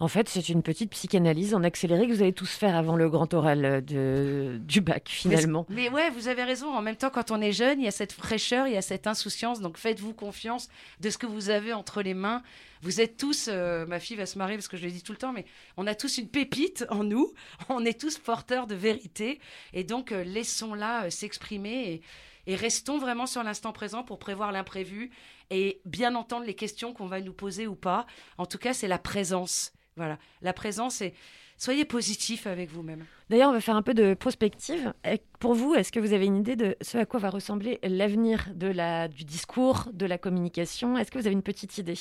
[0.00, 3.08] En fait, c'est une petite psychanalyse en accéléré que vous allez tous faire avant le
[3.08, 5.64] grand oral euh, de, du bac, finalement.
[5.70, 6.68] Mais, mais ouais, vous avez raison.
[6.68, 8.82] En même temps, quand on est jeune, il y a cette fraîcheur, il y a
[8.82, 9.60] cette insouciance.
[9.60, 10.68] Donc faites-vous confiance
[11.00, 12.42] de ce que vous avez entre les mains.
[12.82, 15.12] Vous êtes tous, euh, ma fille va se marrer parce que je le dis tout
[15.12, 15.44] le temps, mais
[15.76, 17.32] on a tous une pépite en nous.
[17.68, 19.40] On est tous porteurs de vérité.
[19.72, 22.02] Et donc, euh, laissons-la euh, s'exprimer et,
[22.46, 25.10] et restons vraiment sur l'instant présent pour prévoir l'imprévu
[25.50, 28.06] et bien entendre les questions qu'on va nous poser ou pas.
[28.38, 29.72] En tout cas, c'est la présence.
[29.96, 30.18] Voilà.
[30.40, 31.14] La présence et
[31.56, 33.04] soyez positif avec vous-même.
[33.30, 34.92] D'ailleurs, on va faire un peu de prospective.
[35.38, 38.48] Pour vous, est-ce que vous avez une idée de ce à quoi va ressembler l'avenir
[38.54, 40.96] de la, du discours, de la communication?
[40.98, 41.98] Est-ce que vous avez une petite idée?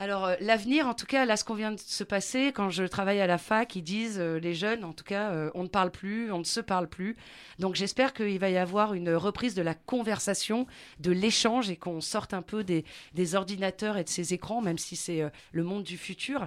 [0.00, 2.84] Alors, euh, l'avenir, en tout cas, là, ce qu'on vient de se passer, quand je
[2.84, 5.68] travaille à la fac, ils disent, euh, les jeunes, en tout cas, euh, on ne
[5.68, 7.16] parle plus, on ne se parle plus.
[7.58, 10.68] Donc, j'espère qu'il va y avoir une reprise de la conversation,
[11.00, 12.84] de l'échange et qu'on sorte un peu des,
[13.34, 16.46] ordinateurs et de ces écrans, même si c'est le monde du futur.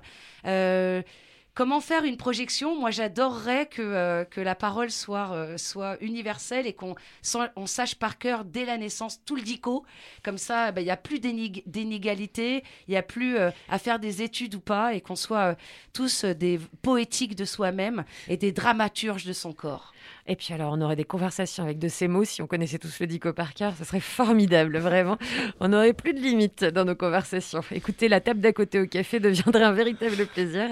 [1.53, 2.79] Comment faire une projection?
[2.79, 6.95] Moi, j'adorerais que, euh, que la parole soit, euh, soit universelle et qu'on
[7.57, 9.85] on sache par cœur dès la naissance tout le dico.
[10.23, 13.99] Comme ça, ben, il n'y a plus d'inégalité, il n'y a plus euh, à faire
[13.99, 15.57] des études ou pas, et qu'on soit
[15.91, 19.91] tous des poétiques de soi-même et des dramaturges de son corps.
[20.27, 22.23] Et puis alors, on aurait des conversations avec de ces mots.
[22.23, 25.17] Si on connaissait tous le dico par cœur, ce serait formidable, vraiment.
[25.59, 27.61] On n'aurait plus de limites dans nos conversations.
[27.71, 30.69] Écoutez, la table d'à côté au café deviendrait un véritable plaisir.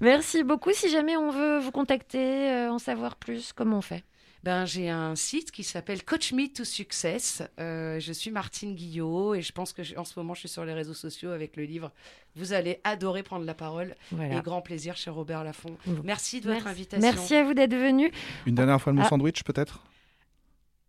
[0.00, 0.72] Merci beaucoup.
[0.72, 4.04] Si jamais on veut vous contacter, euh, en savoir plus, comment on fait?
[4.44, 7.42] Ben, j'ai un site qui s'appelle Coach Me to Success.
[7.58, 10.48] Euh, je suis Martine Guillot et je pense que je- en ce moment je suis
[10.50, 11.90] sur les réseaux sociaux avec le livre.
[12.36, 14.36] Vous allez adorer prendre la parole Voilà.
[14.36, 15.78] et grand plaisir chez Robert Laffont.
[16.04, 16.68] Merci de votre Merci.
[16.68, 17.00] invitation.
[17.10, 18.12] Merci à vous d'être venu.
[18.44, 19.08] Une dernière fois le mot Ah.
[19.08, 19.82] sandwich, peut-être?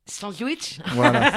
[0.07, 1.31] Sandwich Voilà,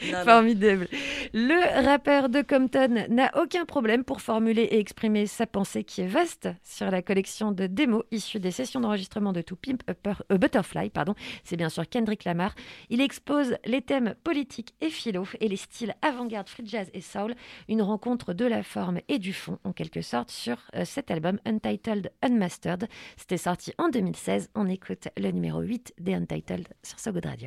[0.00, 0.24] ça.
[0.24, 0.86] Formidable.
[1.32, 6.06] Le rappeur de Compton n'a aucun problème pour formuler et exprimer sa pensée qui est
[6.06, 9.94] vaste sur la collection de démos issues des sessions d'enregistrement de To Pimp a
[10.28, 10.90] a Butterfly.
[10.90, 11.14] Pardon.
[11.42, 12.54] C'est bien sûr Kendrick Lamar.
[12.88, 17.34] Il expose les thèmes politiques et philo et les styles avant-garde, free jazz et soul.
[17.68, 21.40] Une rencontre de la forme et du fond, en quelque sorte, sur euh, cet album
[21.44, 22.88] Untitled Unmastered.
[23.16, 24.50] C'était sorti en 2016.
[24.54, 27.39] On écoute le numéro 8 des Untitled sur So Good Radio.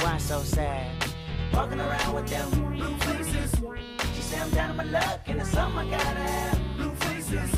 [0.00, 1.04] Why so sad?
[1.52, 3.54] Walking around with them blue faces.
[4.14, 6.76] She say I'm down on my luck and it's something I gotta have.
[6.76, 7.50] Blue faces.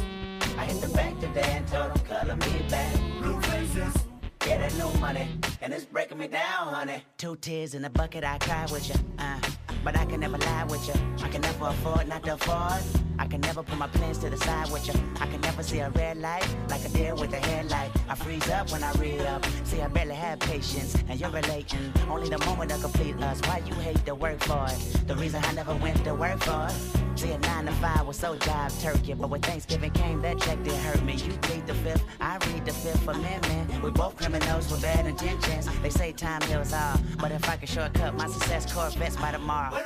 [0.57, 2.97] I hit the bank today and told them color me back.
[3.21, 4.10] Blue faces.
[4.47, 5.29] Yeah, that new money
[5.63, 7.03] and it's breaking me down, honey.
[7.19, 8.95] Two tears in a bucket, I cry with you.
[9.19, 9.39] Uh,
[9.85, 10.95] but I can never lie with you.
[11.25, 12.83] I can never afford not to afford.
[13.19, 14.95] I can never put my plans to the side with you.
[15.21, 17.91] I can never see a red light like I did with the headlight.
[18.09, 19.45] I freeze up when I read up.
[19.65, 21.93] See, I barely have patience, and you're relating.
[22.09, 23.41] Only the moment to complete us.
[23.47, 25.07] Why you hate to work for it?
[25.07, 27.10] The reason I never went to work for it.
[27.21, 30.63] See, a nine to five was so job turkey, but when Thanksgiving came, that check
[30.63, 31.17] did hurt me.
[31.17, 33.83] You plead the fifth, I read the fifth amendment.
[33.83, 35.69] We both criminals with bad intentions.
[35.83, 39.77] They say time heals all, but if I could shortcut my success, Corvettes by tomorrow.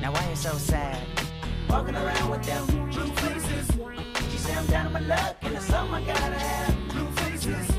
[0.00, 0.96] Now why you so sad?
[1.68, 3.72] Walking around with them blue faces.
[4.30, 6.88] She say I'm down on my luck and it's something I gotta have.
[6.90, 7.70] Blue faces.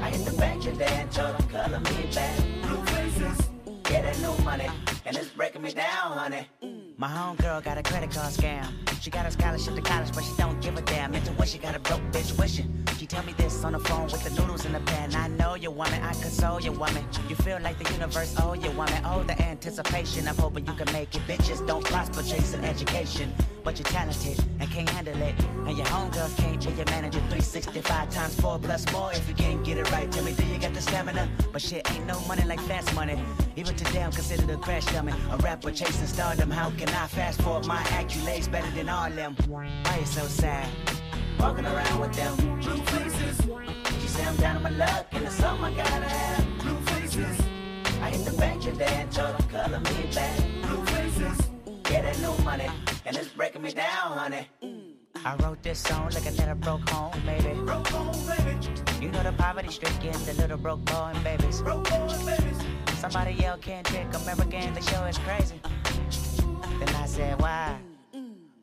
[0.00, 2.38] I hit the bank today and told them color me back.
[2.62, 3.46] Blue faces.
[3.90, 4.70] Yeah, that new money
[5.04, 6.48] and it's breaking me down, honey.
[6.96, 8.68] My homegirl got a credit card scam.
[9.00, 11.12] She got a scholarship to college, but she don't give a damn.
[11.12, 12.84] Into what she got a broke bitch wishing.
[12.98, 15.12] She tell me this on the phone with the noodles in the pan.
[15.16, 17.04] I know you woman, I console you woman.
[17.28, 19.02] You feel like the universe owe you woman.
[19.04, 21.22] Oh, the anticipation of hoping you can make it.
[21.26, 23.34] Bitches don't prosper chasing education,
[23.64, 25.34] but you're talented and can't handle it.
[25.66, 27.18] And your homegirls can't be your manager.
[27.30, 29.10] 365 times four plus more.
[29.12, 31.28] If you can't get it right, tell me, do you got the stamina?
[31.52, 33.18] But shit ain't no money like fast money.
[33.56, 35.12] Even today, I'm considered a crash dummy.
[35.30, 36.50] A rapper chasing stardom.
[36.50, 39.34] How can I fast forward my accolades better than all them?
[39.48, 39.66] Why
[39.98, 40.68] you so sad?
[41.40, 43.40] Walking around with them blue faces.
[44.00, 46.58] She say I'm down on my luck and it's something I gotta have.
[46.60, 47.40] Blue faces.
[48.00, 50.38] I hit the bank today and told them color me back.
[50.62, 51.48] Blue faces.
[51.90, 52.68] Yeah, that new money
[53.06, 54.48] and it's breaking me down, honey.
[54.62, 54.92] Mm.
[55.24, 57.54] I wrote this song like a little broke home, baby.
[57.60, 58.56] Broke home, baby.
[59.00, 61.62] You know the poverty stricken, the little broke boy and babies.
[61.62, 62.58] Broke boy and babies.
[62.98, 65.60] Somebody yell Kendrick, American, the show is crazy.
[66.78, 67.78] Then I said, why?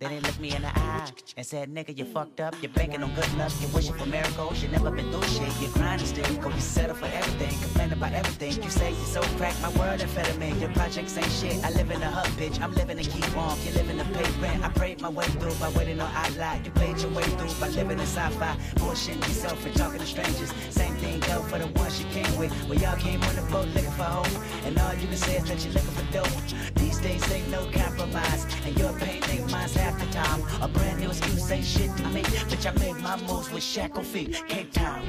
[0.02, 2.56] Then he looked me in the eye and said, nigga, you fucked up.
[2.60, 3.52] You're banking on good luck.
[3.62, 4.60] You're wishing for miracles.
[4.64, 5.54] You never been through shit.
[5.62, 6.26] You're grinding still.
[6.38, 7.56] Go you settle for everything.
[7.62, 8.64] Complain about everything.
[8.64, 9.62] You say you're so cracked.
[9.62, 10.60] My world amphetamine.
[10.60, 11.64] Your projects ain't shit.
[11.64, 12.60] I live in a hub, bitch.
[12.60, 13.60] I'm living to keep warm.
[13.64, 14.64] You're living to pay rent.
[14.64, 16.56] I prayed my way through by waiting on outlaw.
[16.66, 18.58] You played your way through by living in sci-fi.
[18.78, 20.52] Bullshitting yourself and talking to strangers.
[20.72, 22.52] Same thing go for the ones you came with.
[22.68, 24.66] Well, y'all came on the boat looking for hope.
[24.66, 26.74] And all you can say is that you're looking for dope.
[26.74, 28.48] These days ain't no compromise.
[28.66, 30.42] And your pain ain't mine's half the time.
[30.62, 32.24] A brand new excuse ain't shit to me.
[32.24, 34.44] Bitch, I made my moves with shackle feet.
[34.48, 35.08] Cape Town.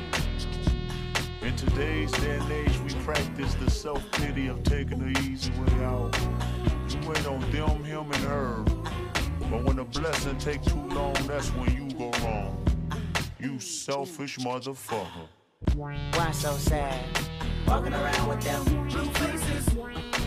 [1.43, 5.85] In today's day and age, we practice the self pity of taking the easy way
[5.85, 6.16] out.
[6.89, 8.64] You wait on them, him, and her.
[9.51, 12.64] But when the blessing take too long, that's when you go wrong.
[13.41, 15.28] You selfish motherfucker.
[15.74, 17.05] Why so sad?
[17.66, 19.68] Walking around with them blue faces.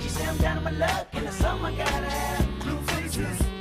[0.02, 2.60] She say I'm down on my luck and something I gotta have.
[2.60, 3.55] Blue faces.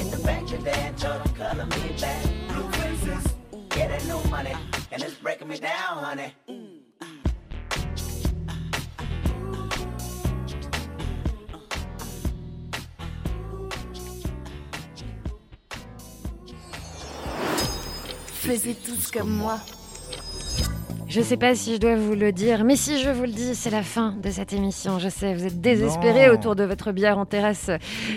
[0.00, 2.24] I the bank today and told color me back.
[2.48, 3.34] Blue faces.
[3.76, 4.54] Yeah, that new money
[4.90, 6.32] and it's breaking me down, honey.
[18.84, 19.60] Tous comme moi.
[21.12, 23.56] Je sais pas si je dois vous le dire, mais si je vous le dis,
[23.56, 25.00] c'est la fin de cette émission.
[25.00, 26.34] Je sais, vous êtes désespérés Non.
[26.34, 27.68] autour de votre bière en terrasse,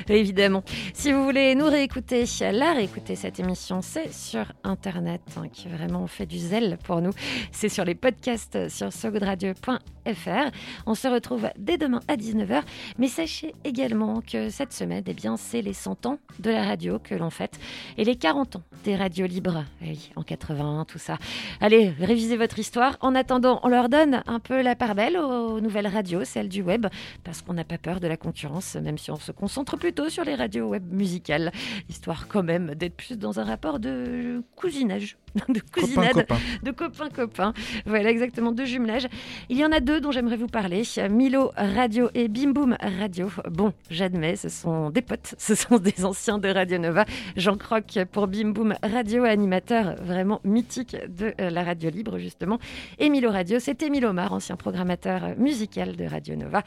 [0.08, 0.64] évidemment.
[0.94, 6.06] Si vous voulez nous réécouter, la réécouter cette émission, c'est sur Internet, hein, qui vraiment
[6.06, 7.10] fait du zèle pour nous.
[7.52, 10.52] C'est sur les podcasts sur sogoodradio.fr.
[10.86, 12.62] On se retrouve dès demain à 19h.
[13.00, 17.00] Mais sachez également que cette semaine, eh bien, c'est les 100 ans de la radio
[17.00, 17.60] que l'on fête
[17.98, 19.66] et les 40 ans des radios libres.
[19.82, 21.18] Eh oui, en 81, tout ça.
[21.60, 22.82] Allez, révisez votre histoire.
[23.01, 26.61] En attendant, on leur donne un peu la part belle aux nouvelles radios, celles du
[26.61, 26.88] web,
[27.23, 30.23] parce qu'on n'a pas peur de la concurrence, même si on se concentre plutôt sur
[30.23, 31.51] les radios web musicales,
[31.89, 35.17] histoire quand même d'être plus dans un rapport de cousinage,
[35.49, 36.38] de cousinade, copain.
[36.63, 37.53] de copain-copain.
[37.86, 39.07] Voilà, exactement, de jumelage.
[39.49, 43.29] Il y en a deux dont j'aimerais vous parler, Milo Radio et Bim Boom Radio.
[43.49, 47.05] Bon, j'admets, ce sont des potes, ce sont des anciens de Radio Nova.
[47.36, 52.59] Jean Croc pour Bim Boom Radio, animateur vraiment mythique de euh, la radio libre, justement.
[52.99, 56.63] Et Milo Radio, c'était Milo Mar, ancien programmateur musical de Radio Nova.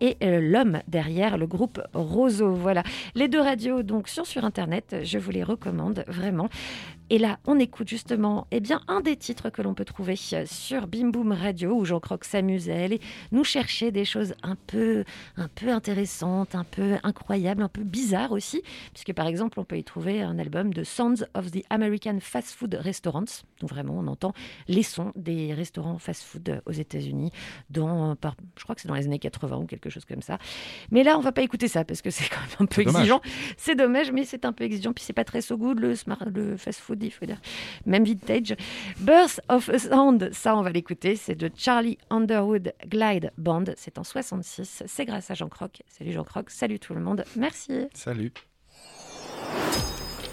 [0.00, 2.52] Et euh, l'homme derrière le groupe Roseau.
[2.52, 2.82] Voilà.
[3.14, 4.96] Les deux radios, donc, sont sur Internet.
[5.02, 6.48] Je vous les recommande vraiment.
[7.10, 10.44] Et là, on écoute justement eh bien, un des titres que l'on peut trouver euh,
[10.46, 13.00] sur Bim Boom Radio, où Jean Croc s'amuse à aller
[13.32, 15.04] nous chercher des choses un peu,
[15.36, 18.62] un peu intéressantes, un peu incroyables, un peu bizarres aussi.
[18.94, 22.54] Puisque par exemple, on peut y trouver un album de Sounds of the American Fast
[22.54, 23.24] Food Restaurants.
[23.60, 24.32] Donc vraiment, on entend
[24.68, 27.30] les sons des restaurants fast-food aux États-Unis,
[27.70, 30.38] dans, par- je crois que c'est dans les années 80 ou quelque chose comme ça.
[30.90, 33.20] Mais là, on va pas écouter ça parce que c'est quand même un peu exigeant.
[33.56, 34.92] C'est dommage, mais c'est un peu exigeant.
[34.92, 37.40] Puis c'est pas très so good le, smart- le fast-food, il faut dire.
[37.86, 38.54] Même vintage.
[39.00, 41.16] Birth of a Sound, ça, on va l'écouter.
[41.16, 43.64] C'est de Charlie Underwood Glide Band.
[43.76, 44.84] C'est en 66.
[44.86, 45.82] C'est grâce à Jean Croc.
[45.88, 46.50] Salut Jean Croc.
[46.50, 47.24] Salut tout le monde.
[47.36, 47.86] Merci.
[47.94, 48.32] Salut.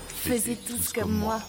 [0.08, 1.40] Faisiez tous comme moi.